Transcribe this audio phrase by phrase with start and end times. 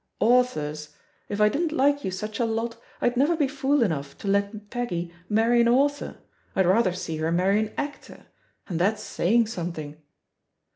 [0.19, 0.95] Authors?
[1.29, 4.71] If I didn't like you such a lot, I'd never be fool enough to let
[4.71, 6.17] Peggy marry an author,
[6.55, 8.25] I'd rather see her marry an actor—
[8.67, 10.01] ^and that's saying something.